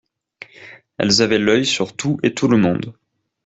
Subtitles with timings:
[0.97, 2.97] Elles avaient l’œil sur tout et tout le monde.